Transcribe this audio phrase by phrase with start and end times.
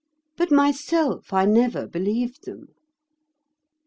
[0.35, 2.69] But myself I never believed them.